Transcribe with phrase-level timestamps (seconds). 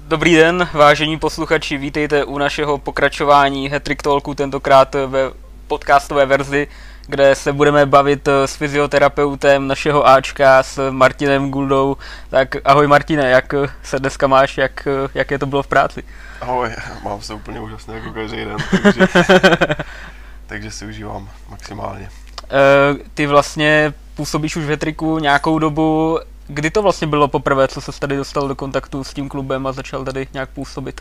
[0.00, 5.30] Dobrý den, vážení posluchači, vítejte u našeho pokračování Hetrick Talku, tentokrát ve
[5.66, 6.68] podcastové verzi,
[7.06, 11.96] kde se budeme bavit s fyzioterapeutem našeho Ačka, s Martinem Guldou.
[12.30, 16.04] Tak ahoj Martine, jak se dneska máš, jak, jaké to bylo v práci?
[16.40, 16.70] Ahoj,
[17.02, 19.06] mám se úplně úžasně jako každý den, takže,
[20.46, 22.21] takže si užívám maximálně.
[22.42, 27.80] Uh, ty vlastně působíš už v Hetriku nějakou dobu, Kdy to vlastně bylo poprvé, co
[27.80, 31.00] se tady dostal do kontaktu s tím klubem a začal tady nějak působit?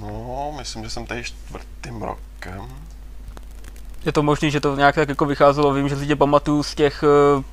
[0.00, 2.66] No, myslím, že jsem tady čtvrtým rokem.
[4.04, 6.74] Je to možné, že to nějak tak jako vycházelo, vím, že si tě pamatuju z
[6.74, 7.04] těch
[7.36, 7.44] uh,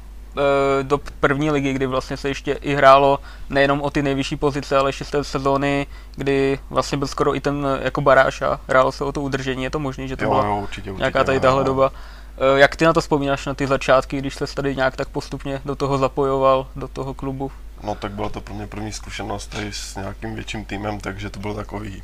[0.81, 3.19] do první ligy, kdy vlastně se ještě i hrálo
[3.49, 7.39] nejenom o ty nejvyšší pozice, ale ještě z té sezóny, kdy vlastně byl skoro i
[7.39, 9.63] ten jako baráž a hrálo se o to udržení.
[9.63, 11.91] Je to možné, že to jo, byla jo, určitě, určitě, nějaká tady tahle doba?
[12.37, 15.61] Eh, jak ty na to vzpomínáš, na ty začátky, když se tady nějak tak postupně
[15.65, 17.51] do toho zapojoval, do toho klubu?
[17.83, 21.39] No tak byla to pro mě první zkušenost tady s nějakým větším týmem, takže to
[21.39, 22.03] bylo takový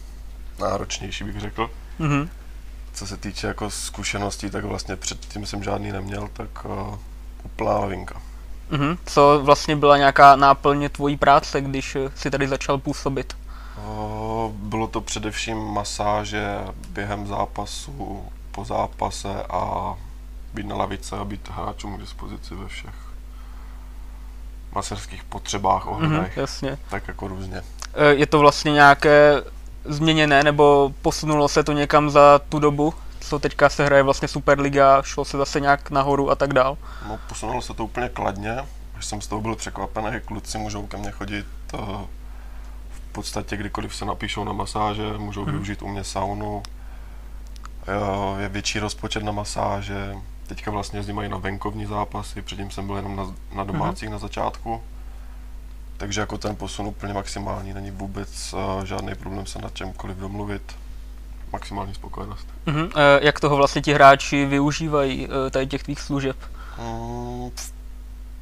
[0.59, 1.70] náročnější, bych řekl.
[2.00, 2.28] Mm-hmm.
[2.94, 6.98] Co se týče jako zkušeností, tak vlastně předtím jsem žádný neměl, tak uh,
[7.44, 8.22] úplná novinka.
[8.72, 8.98] Mm-hmm.
[9.06, 13.38] Co vlastně byla nějaká náplně tvojí práce, když si tady začal působit?
[13.78, 16.58] Uh, bylo to především masáže
[16.90, 19.96] během zápasu, po zápase a
[20.54, 22.96] být na lavice a být hráčům k dispozici ve všech
[24.76, 26.38] maserských potřebách, ohledech.
[26.38, 26.78] Mm, jasně.
[26.90, 27.62] Tak jako různě.
[27.94, 29.44] E, je to vlastně nějaké
[29.86, 35.02] změněné, nebo posunulo se to někam za tu dobu, co teďka se hraje vlastně Superliga,
[35.02, 36.78] šlo se zase nějak nahoru a tak dál?
[37.08, 38.58] No, posunulo se to úplně kladně,
[38.96, 41.78] až jsem z toho byl překvapený, kluci můžou ke mně chodit e,
[42.92, 45.52] v podstatě kdykoliv se napíšou na masáže, můžou mm.
[45.52, 46.64] využít u mě saunu,
[48.38, 50.16] je větší rozpočet na masáže,
[50.52, 54.12] Teďka vlastně jezdím i na venkovní zápasy, předtím jsem byl jenom na, na domácích mm-hmm.
[54.12, 54.82] na začátku.
[55.98, 60.62] Takže jako ten posun úplně maximální, není vůbec uh, žádný problém se na čemkoliv domluvit.
[61.53, 62.48] Maximální spokojenost.
[62.68, 62.92] Mm-hmm.
[62.96, 66.36] E, jak toho vlastně ti hráči využívají, e, tady těch tvých služeb?
[66.80, 67.52] Mm,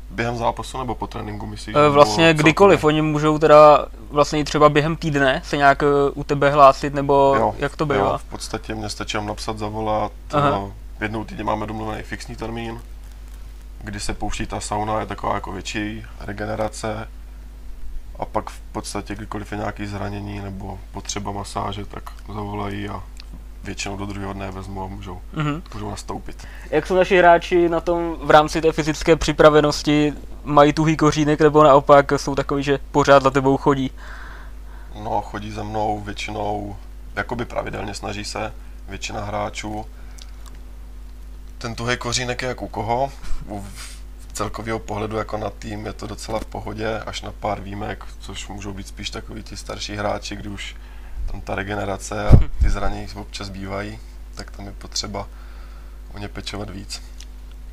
[0.09, 1.75] během zápasu nebo po tréninku myslíš?
[1.75, 5.83] E, vlastně kdykoliv, oni můžou teda vlastně třeba během týdne se nějak
[6.13, 8.11] u tebe hlásit, nebo jo, jak to bývá?
[8.11, 12.81] Jo, v podstatě mě stačí napsat, zavolat, Aha jednou týdně máme domluvený fixní termín,
[13.83, 17.07] kdy se pouští ta sauna, je taková jako větší regenerace
[18.19, 23.03] a pak v podstatě kdykoliv je nějaké zranění nebo potřeba masáže, tak zavolají a
[23.63, 25.61] většinou do druhého dne vezmu a můžou, mm-hmm.
[25.73, 26.47] můžou nastoupit.
[26.69, 30.13] Jak jsou naši hráči na tom v rámci té fyzické připravenosti?
[30.43, 33.91] Mají tuhý kořínek nebo naopak jsou takový, že pořád za tebou chodí?
[35.03, 36.75] No, chodí za mnou většinou,
[37.15, 38.53] jakoby pravidelně snaží se,
[38.89, 39.85] většina hráčů
[41.59, 43.11] ten tuhý kořínek je jak u koho.
[43.47, 43.65] U
[44.33, 48.47] celkového pohledu jako na tým je to docela v pohodě, až na pár výjimek, což
[48.47, 50.75] můžou být spíš takový ti starší hráči, kdy už
[51.31, 52.31] tam ta regenerace a
[52.61, 53.99] ty zranění občas bývají,
[54.35, 55.27] tak tam je potřeba
[56.13, 57.01] o ně pečovat víc.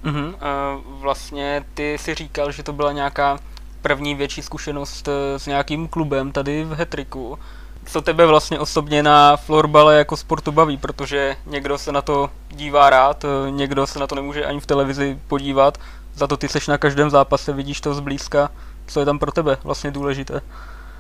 [0.05, 0.35] Uh-huh.
[0.41, 3.39] A vlastně ty si říkal, že to byla nějaká
[3.83, 7.39] první větší zkušenost eh, s nějakým klubem tady v Hetriku
[7.87, 12.91] co tebe vlastně osobně na florbale jako sportu baví, protože někdo se na to dívá
[12.91, 15.79] rád, eh, někdo se na to nemůže ani v televizi podívat,
[16.15, 18.51] za to ty seš na každém zápase, vidíš to zblízka.
[18.87, 20.41] Co je tam pro tebe vlastně důležité?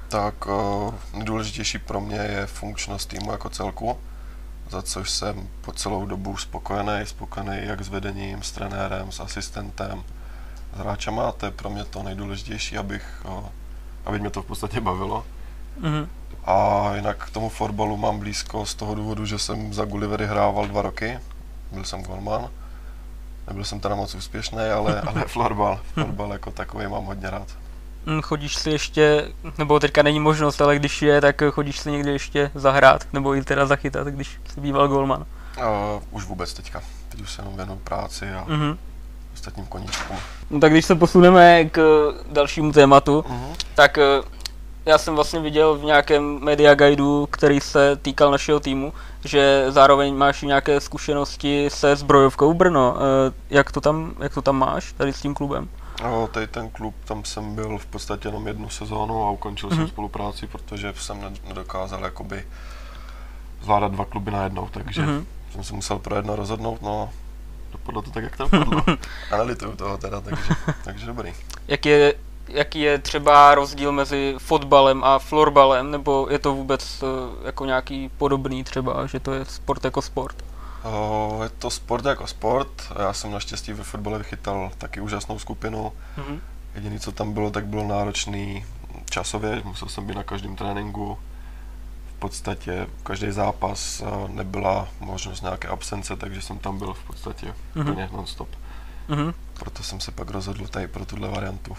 [0.08, 3.98] Tak uh, nejdůležitější pro mě je funkčnost týmu jako celku,
[4.70, 10.04] za což jsem po celou dobu spokojený, spokojený jak s vedením, s trenérem, s asistentem,
[10.76, 13.44] s hráčema a to je pro mě to nejdůležitější, abych, uh,
[14.04, 15.24] aby mě to v podstatě bavilo.
[15.80, 16.08] Mm-hmm.
[16.44, 20.66] A jinak k tomu fotbalu mám blízko z toho důvodu, že jsem za Gullivery hrával
[20.66, 21.18] dva roky.
[21.72, 22.48] Byl jsem golman.
[23.48, 27.48] Nebyl jsem teda moc úspěšný, ale, ale florbal, florbal jako takový mám hodně rád.
[28.06, 29.28] Hm, chodíš si ještě,
[29.58, 33.44] nebo teďka není možnost, ale když je, tak chodíš si někdy ještě zahrát, nebo i
[33.44, 35.26] teda zachytat, když jsi býval golman?
[35.58, 35.64] Uh,
[36.10, 36.82] už vůbec teďka.
[37.08, 38.76] Teď už se jenom věnu práci a uh-huh.
[39.34, 40.16] ostatním koníčkům.
[40.50, 41.80] No tak když se posuneme k
[42.32, 43.54] dalšímu tématu, uh-huh.
[43.74, 43.98] tak
[44.86, 48.92] já jsem vlastně viděl v nějakém media guideu, který se týkal našeho týmu,
[49.24, 52.96] že zároveň máš nějaké zkušenosti se zbrojovkou Brno.
[52.96, 55.68] Eh, jak to tam, jak to tam máš tady s tím klubem?
[56.02, 59.74] No, tady ten klub, tam jsem byl v podstatě jenom jednu sezónu a ukončil mm-hmm.
[59.74, 59.88] jsem mhm.
[59.88, 62.44] spolupráci, protože jsem nedokázal jakoby
[63.62, 65.24] zvládat dva kluby najednou, takže mm-hmm.
[65.52, 67.10] jsem se musel pro jedno rozhodnout, no
[67.72, 68.82] dopadlo to tak, jak to dopadlo.
[69.30, 70.54] a nelituju toho teda, takže,
[70.84, 71.32] takže dobrý.
[71.68, 72.14] Jak je
[72.48, 77.08] jaký je třeba rozdíl mezi fotbalem a florbalem, nebo je to vůbec uh,
[77.46, 80.44] jako nějaký podobný třeba, že to je sport jako sport?
[81.42, 82.68] Je to sport jako sport.
[82.98, 85.92] Já jsem naštěstí ve fotbale vychytal taky úžasnou skupinu.
[86.16, 86.40] Mhm.
[86.74, 88.64] Jediné, co tam bylo, tak bylo náročný
[89.10, 89.62] časově.
[89.64, 91.18] Musel jsem být na každém tréninku.
[92.16, 97.54] V podstatě každý zápas eh, nebyla možnost nějaké absence, takže jsem tam byl v podstatě
[97.74, 97.88] Mhm.
[97.90, 98.48] úplně non-stop.
[99.08, 99.34] Mhm.
[99.54, 101.76] Proto jsem se pak rozhodl tady pro tuhle variantu.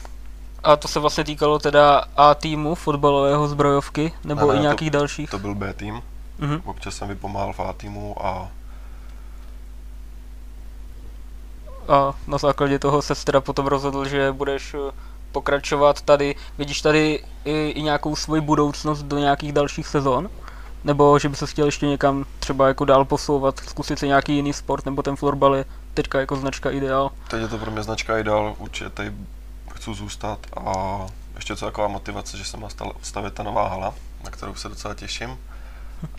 [0.67, 4.61] A to se vlastně týkalo teda A týmu fotbalového zbrojovky, nebo Ne, ne, i to-
[4.61, 5.29] nějakých dalších?
[5.29, 6.01] To byl B tým.
[6.39, 6.61] Mhm.
[6.65, 8.47] Občas jsem vypomáhal v A týmu a
[11.87, 14.91] A na základě toho se teda potom rozhodl, že budeš eh,
[15.31, 16.35] pokračovat tady.
[16.57, 20.29] Vidíš tady i, i nějakou svoji budoucnost do nějakých dalších sezon?
[20.83, 24.53] Nebo že by se chtěl ještě někam třeba jako dál posouvat, zkusit si nějaký jiný
[24.53, 27.11] sport, nebo ten florbal je teďka jako značka ideál?
[27.27, 29.11] teď je to pro mě značka ideál, určitě tady
[29.93, 31.05] chci zůstat a
[31.35, 32.67] ještě co taková motivace, že se má
[33.01, 33.93] stavět ta nová hala,
[34.23, 35.37] na kterou se docela těším.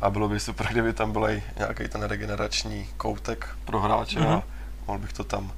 [0.01, 4.29] A bylo by super, kdyby tam byl i nějaký ten regenerační koutek pro hráče Mhm.
[4.33, 4.43] a
[4.87, 5.53] mohl bych to tam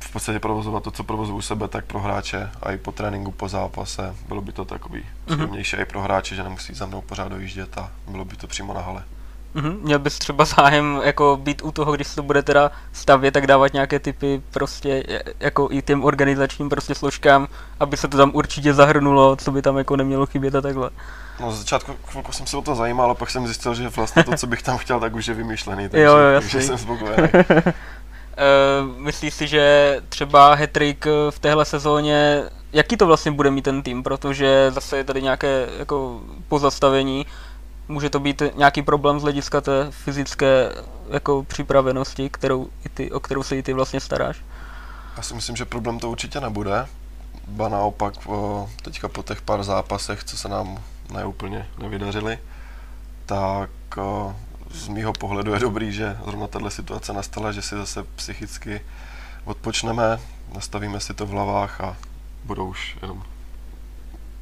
[0.00, 3.32] v podstatě provozovat to, co provozuju u sebe, tak pro hráče a i po tréninku,
[3.32, 4.14] po zápase.
[4.28, 5.08] Bylo by to takový Mhm.
[5.26, 8.74] příjemnější i pro hráče, že nemusí za mnou pořád dojíždět a bylo by to přímo
[8.74, 9.04] na hale.
[9.54, 9.78] Mhm.
[9.82, 13.46] Měl bys třeba zájem jako být u toho, když se to bude teda stavět, tak
[13.46, 15.04] dávat nějaké typy prostě
[15.40, 17.48] jako i těm organizačním prostě složkám,
[17.80, 20.90] aby se to tam určitě zahrnulo, co by tam jako nemělo chybět a takhle.
[21.40, 24.24] No, z začátku chvilku jsem se o to zajímal, ale pak jsem zjistil, že vlastně
[24.24, 27.28] to, co bych tam chtěl, tak už je vymyšlený, takže, Jo, jo, takže jsem spokojený.
[27.32, 33.82] Uh, myslíš si, že třeba Hetrik v téhle sezóně, jaký to vlastně bude mít ten
[33.82, 37.26] tým, protože zase je tady nějaké jako pozastavení,
[37.88, 40.72] může to být nějaký problém z hlediska té fyzické
[41.10, 44.40] jako připravenosti, kterou i ty, o kterou se i ty vlastně staráš?
[45.16, 46.86] Já si myslím, že problém to určitě nebude.
[47.48, 48.14] Ba naopak,
[48.82, 50.78] teďka po těch pár zápasech, co se nám
[51.12, 52.38] neúplně nevydařily,
[53.26, 53.70] tak
[54.70, 58.80] z mýho pohledu je dobrý, že zrovna tahle situace nastala, že si zase psychicky
[59.44, 60.18] odpočneme,
[60.54, 61.96] nastavíme si to v hlavách a
[62.44, 63.22] budou už jenom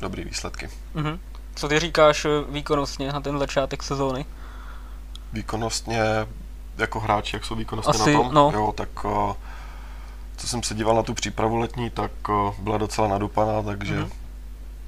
[0.01, 0.69] dobrý výsledky.
[0.95, 1.19] Mhm.
[1.55, 4.27] Co ty říkáš eh, výkonnostně na ten začátek sezóny?
[5.33, 6.01] Výkonnostně,
[6.79, 8.51] jako hráči, jak jsou výkonnostně Asi, na tom, no.
[8.55, 9.37] jo, tak o,
[10.37, 14.05] co jsem se díval na tu přípravu letní, tak o, byla docela nadupaná, takže, Mhm.
[14.05, 14.13] mm-hmm.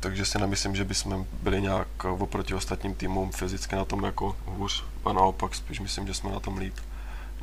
[0.00, 4.84] takže si nemyslím, že bychom byli nějak oproti ostatním týmům fyzicky na tom jako hůř,
[5.04, 6.74] a naopak spíš myslím, že jsme na tom líp,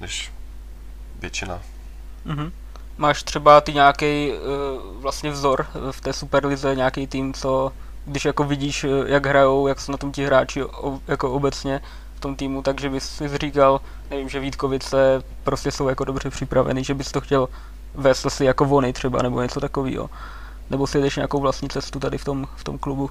[0.02, 0.32] než
[1.20, 1.62] většina.
[2.26, 2.52] Mhm.
[2.98, 7.72] Máš třeba ty nějaký uh, vlastně vzor eh, v té Superlize, nějaký tým, co
[8.10, 10.62] když jako vidíš, eh, jak hrajou, jak jsou na tom ti hráči
[11.08, 11.82] jako obecně
[12.16, 16.84] v tom týmu, takže bys si říkal, nevím, že Vítkovice prostě jsou jako dobře připravený,
[16.84, 17.50] že bys to chtěl
[17.96, 20.10] vést asi jako vony třeba, nebo něco takového.
[20.70, 23.10] Nebo si jdeš nějakou vlastní cestu tady v tom, v tom klubu.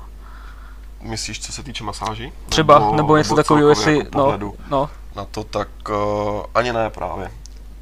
[1.00, 2.32] Myslíš, co se týče masáží?
[2.48, 5.96] Třeba, nebo, nebo něco takového, jestli, jako no, no, na to, tak uh,
[6.54, 7.30] ani ne právě.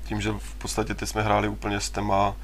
[0.05, 2.35] Tím, že v podstatě ty jsme hráli úplně s těma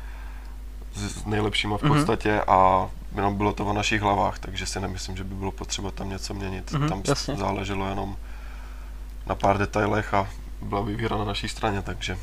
[0.95, 1.95] s nejlepšíma v Mhm.
[1.95, 5.91] podstatě a jenom bylo to o našich hlavách, takže si nemyslím, že by bylo potřeba
[5.91, 6.73] tam něco měnit.
[6.73, 7.37] Mhm, tam jasně.
[7.37, 8.17] záleželo jenom
[9.27, 10.29] na pár detailech a
[10.63, 12.19] byla by výhra na naší straně, takže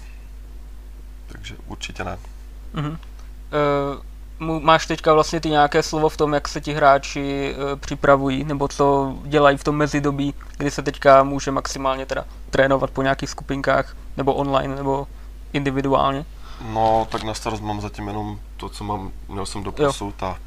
[1.28, 2.18] takže určitě ne.
[2.74, 2.98] Mhm.
[2.98, 4.02] Eh,
[4.40, 8.44] mu- máš teďka vlastně ty nějaké slovo v tom, jak se ti hráči eh, připravují,
[8.44, 13.30] nebo co dělají v tom mezidobí, kdy se teďka může maximálně teda trénovat po nějakých
[13.30, 15.08] skupinkách, nebo online, nebo
[15.54, 16.26] individuálně.
[16.74, 20.38] No, tak na starost mám zatím jenom to, co mám, měl jsem do posud a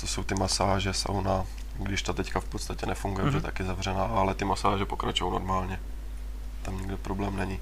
[0.00, 1.44] to jsou ty masáže, sauna,
[1.78, 3.34] když ta teďka v podstatě nefunguje, Mhm.
[3.34, 3.38] mm-hmm.
[3.38, 5.80] že tak je zavřená, ale ty masáže pokračují normálně.
[6.62, 7.60] Tam nikde problém není.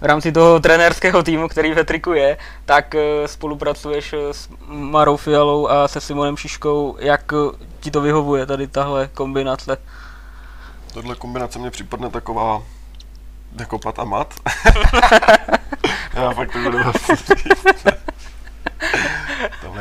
[0.00, 5.16] V rámci toho trenérského týmu, který ve triku je, tak eh, spolupracuješ eh, s Marou
[5.16, 6.96] Fialou a se Simonem Šiškou.
[7.00, 9.76] Jak eh, ti to vyhovuje, tady tahle kombinace?
[10.92, 12.62] Tohle kombinace mě připadne taková
[13.60, 14.34] jako pat a mat.
[16.14, 16.78] já fakt to budu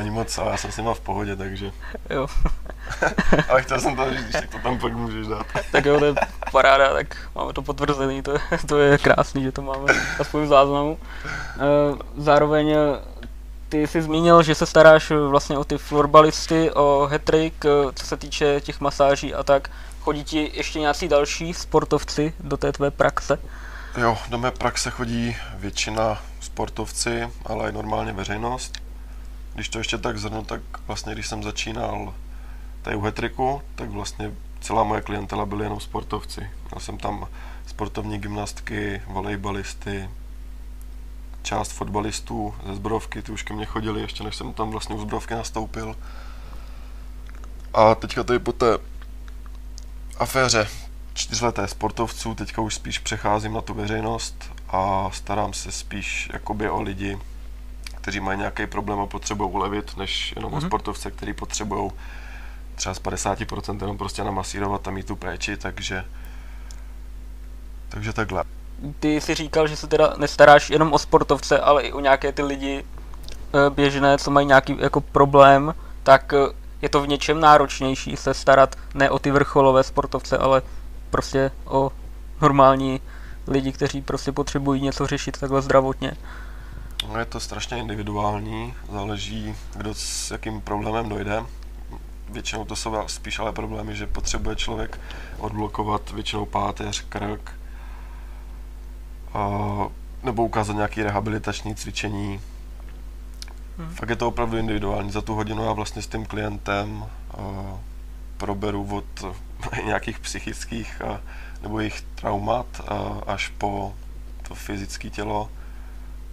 [0.07, 1.71] Není moc, ale já jsem s nima v pohodě, takže.
[2.09, 2.27] Jo.
[3.49, 5.45] ale chtěl jsem to říct, když tak to tam pak můžeš dát.
[5.71, 6.13] Tak jo, to je
[6.51, 10.47] paráda, tak máme to potvrzený, to je, to je krásný, že to máme aspoň v
[10.47, 10.99] záznamu.
[11.25, 11.59] Eh,
[12.17, 12.77] Zároveň eh,
[13.69, 18.17] ty jsi zmínil, že se staráš eh, vlastně o ty florbalisty, o hetrik, co se
[18.17, 19.69] týče těch masáží a tak.
[20.01, 23.39] Chodí ti ještě nějací další sportovci do té tvé praxe?
[23.97, 28.86] Jo, do mé praxe chodí většina sportovci, ale i normálně veřejnost.
[29.57, 32.13] Když to ještě tak zhrnu, tak vlastně když jsem začínal
[32.81, 36.41] tady u Hetriku, tak vlastně celá moje klientela byly jenom sportovci.
[36.41, 37.27] Měl jsem tam
[37.67, 40.09] sportovní gymnastky, volejbalisty,
[41.43, 44.99] část fotbalistů ze zbrojovky, ty už ke mně chodili, ještě než jsem tam vlastně u
[44.99, 45.95] zbrojovky nastoupil.
[47.73, 48.77] A teďka tady po té
[50.17, 50.67] aféře
[51.13, 56.81] čtyřleté sportovců, teďka už spíš přecházím na tu veřejnost a starám se spíš jakoby o
[56.81, 57.17] lidi,
[58.07, 60.57] kteří mají nějaký problém a potřebují ulevit, než jenom mm-hmm.
[60.57, 61.91] o sportovce, který potřebují
[62.75, 66.05] třeba z 50% jenom prostě namasírovat a mít tu péči, takže
[67.89, 68.43] takže takhle.
[68.99, 72.43] Ty jsi říkal, že se teda nestaráš jenom o sportovce, ale i o nějaké ty
[72.43, 75.73] lidi eh, běžné, co mají nějaký jako problém,
[76.03, 76.37] tak eh,
[76.81, 80.61] je to v něčem náročnější se starat ne o ty vrcholové sportovce, ale
[81.09, 81.91] prostě o
[82.41, 83.01] normální
[83.47, 86.11] lidi, kteří prostě potřebují něco řešit takhle zdravotně.
[87.05, 91.43] No je to strašně individuální, záleží, kdo s jakým problémem dojde.
[92.29, 94.99] Většinou to jsou spíš ale problémy, že potřebuje člověk
[95.37, 97.51] odblokovat většinou páteř, krk,
[99.33, 99.87] a,
[100.23, 102.41] nebo ukázat nějaké rehabilitační cvičení.
[103.77, 103.95] Hmm.
[103.95, 105.11] Fakt je to opravdu individuální.
[105.11, 107.37] Za tu hodinu já vlastně s tím klientem a,
[108.37, 109.25] proberu od
[109.85, 111.21] nějakých psychických a,
[111.61, 113.93] nebo jejich traumat a, až po
[114.47, 115.49] to fyzické tělo,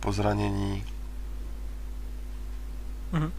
[0.04, 0.84] po zranění.
[3.12, 3.32] Hmm.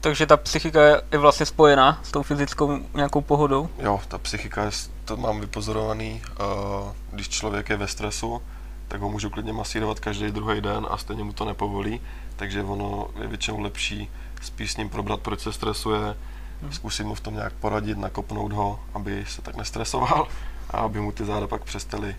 [0.00, 0.80] Takže ta psychika
[1.12, 3.68] je vlastně spojená s tou fyzickou nějakou pohodou?
[3.78, 4.70] Jo, ta psychika, je,
[5.04, 8.42] to mám vypozorovaný, uh, když člověk je ve stresu,
[8.88, 12.00] tak ho můžu klidně masírovat každý druhý den a stejně mu to nepovolí,
[12.36, 14.10] takže ono je většinou lepší
[14.42, 16.14] spíš s ním probrat, proč se stresuje,
[16.62, 16.72] hmm.
[16.72, 20.28] zkusit mu v tom nějak poradit, nakopnout ho, aby se tak nestresoval
[20.70, 22.16] a aby mu ty záda pak přestali,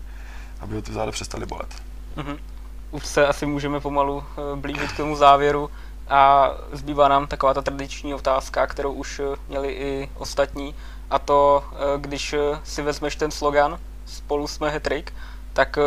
[0.60, 1.82] aby ho ty záda přestali bolet.
[2.16, 2.38] Mm-hmm.
[2.90, 5.70] Už se asi můžeme pomalu eh, blížit k tomu závěru
[6.08, 10.74] a zbývá nám taková ta tradiční otázka, kterou už eh, měli i ostatní,
[11.10, 15.12] a to, eh, když si vezmeš ten slogan Spolu jsme hetrik,
[15.52, 15.78] tak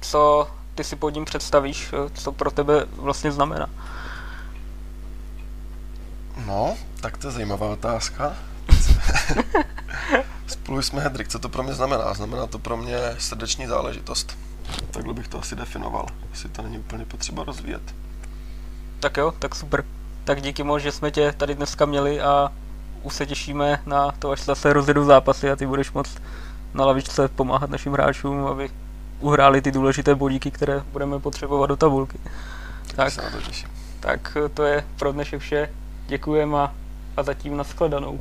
[0.00, 3.66] co ty si pod ním představíš, co pro tebe vlastně znamená?
[6.46, 8.36] No, tak to je zajímavá otázka.
[10.46, 12.14] Spolu jsme Hedrik, co to pro mě znamená?
[12.14, 14.36] Znamená to pro mě srdeční záležitost.
[14.90, 16.06] Takhle bych to asi definoval.
[16.32, 17.94] Asi to není úplně potřeba rozvíjet.
[19.00, 19.84] Tak jo, tak super.
[20.24, 22.52] Tak díky moc, že jsme tě tady dneska měli a
[23.02, 26.16] už se těšíme na to, až zase rozjedu zápasy a ty budeš moc
[26.74, 28.70] na lavičce pomáhat našim hráčům, aby
[29.20, 32.18] uhráli ty důležité bodíky, které budeme potřebovat do tabulky.
[32.96, 33.38] Tak, tak, to
[34.00, 35.68] tak to je pro dnešek vše.
[36.06, 36.74] Děkujeme a,
[37.16, 38.20] a zatím nashledanou.